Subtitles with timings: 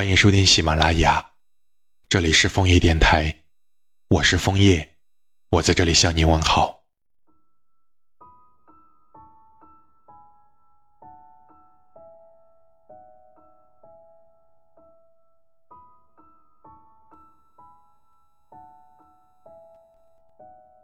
[0.00, 1.32] 欢迎收听喜马拉雅，
[2.08, 3.42] 这里是枫叶电台，
[4.08, 4.96] 我是枫叶，
[5.50, 6.82] 我在这里向你问好。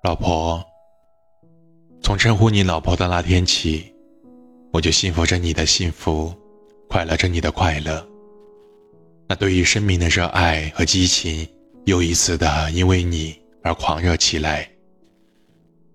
[0.03, 0.63] 老婆，
[2.03, 3.91] 从称呼你老婆的那天起，
[4.75, 6.37] 我就幸福着你的幸福，
[6.91, 8.16] 快乐着你的快乐。
[9.29, 11.47] 那对于生命的热爱和激情，
[11.85, 14.69] 又一次的因为你而狂热起来。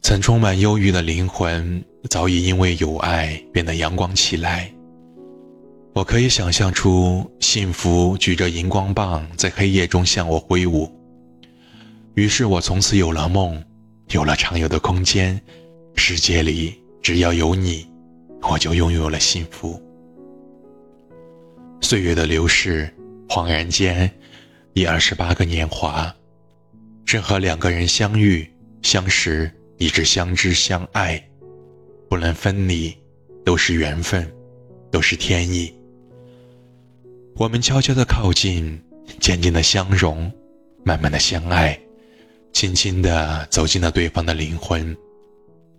[0.02, 4.72] 曾充满忧郁的灵魂，早已因为有爱变得阳光起来。
[5.94, 10.90] 我可以想象出幸福举着荧光棒在黑夜中向我挥舞。
[12.16, 13.63] 于是我从此有了梦。
[14.13, 15.40] 有了畅游的空间，
[15.96, 17.88] 世界里只要有你，
[18.41, 19.82] 我就拥有了幸福。
[21.80, 22.94] 岁月的流逝，
[23.31, 24.12] 恍然间，
[24.73, 26.13] 已二十八个年华。
[27.05, 28.46] 任何两个人相遇、
[28.82, 31.18] 相识，以至相知相爱，
[32.10, 32.93] 不能分离，
[33.46, 34.29] 都是缘分，
[34.91, 35.73] 都是天意。
[37.38, 38.77] 我们悄悄的靠近，
[39.21, 40.29] 渐渐的相融，
[40.84, 41.79] 慢慢的相爱。
[42.51, 44.93] 轻轻地走进了对方的灵魂，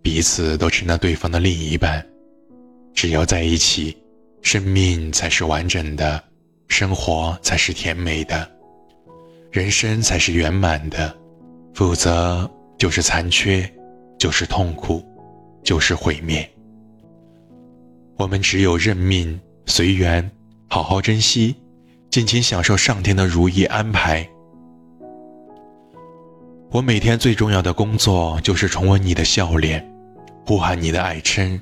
[0.00, 2.02] 彼此都成了对方的另一半。
[2.94, 3.94] 只有在一起，
[4.40, 6.24] 生命才是完整的，
[6.72, 8.50] 生活才是甜美的，
[9.50, 11.14] 人生才是圆满的。
[11.74, 13.70] 否则，就是残缺，
[14.18, 15.04] 就是痛苦，
[15.62, 16.50] 就是毁灭。
[18.16, 20.30] 我们只有认命、随缘，
[20.68, 21.54] 好好珍惜，
[22.10, 24.26] 尽情享受上天的如意安排。
[26.70, 29.86] 我每天最重要的工作就是重温你的笑脸，
[30.46, 31.60] 呼喊你的爱称，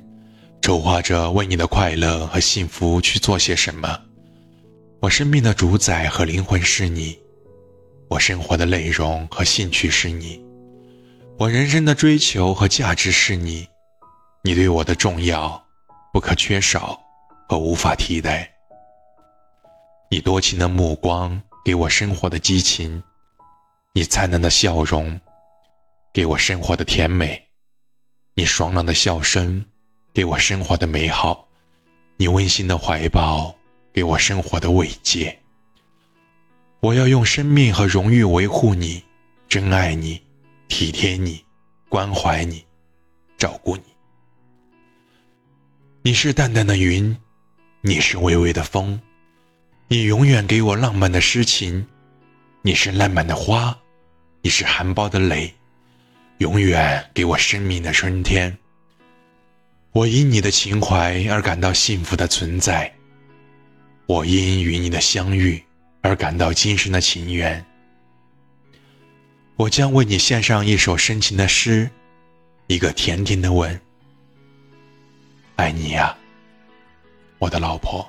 [0.61, 3.99] 筹划着为你的快乐和幸福去做些什么。
[5.01, 7.19] 我生命的主宰和灵魂是你，
[8.07, 10.39] 我生活的内容和兴趣是你，
[11.39, 13.67] 我人生的追求和价值是你。
[14.43, 15.59] 你对我的重要，
[16.13, 17.01] 不可缺少
[17.49, 18.47] 和无法替代。
[20.11, 23.01] 你多情的目光给我生活的激情。
[23.93, 25.19] 你灿烂的笑容，
[26.13, 27.41] 给我生活的甜美；
[28.35, 29.65] 你爽朗的笑声，
[30.13, 31.47] 给我生活的美好；
[32.17, 33.55] 你温馨的怀抱，
[33.93, 35.39] 给我生活的慰藉。
[36.79, 39.03] 我要用生命和荣誉维护你，
[39.47, 40.21] 珍爱你，
[40.67, 41.43] 体贴你，
[41.89, 42.65] 关怀你，
[43.37, 43.83] 照顾你。
[46.01, 47.15] 你是淡淡的云，
[47.81, 48.99] 你是微微的风，
[49.87, 51.87] 你永远给我浪漫的诗情。
[52.63, 53.77] 你是烂漫的花。
[54.43, 55.53] 你是含苞的蕾，
[56.39, 58.57] 永远给我生命的春天。
[59.91, 62.91] 我因你的情怀而感到幸福的存在，
[64.11, 65.63] 我因与你的相遇
[66.01, 67.65] 而感到今生的情缘。
[69.55, 71.89] 我将为你献上一首深情的诗，
[72.67, 73.79] 一个甜甜的吻。
[75.55, 76.13] 爱你呀，
[77.39, 78.05] 我的老婆。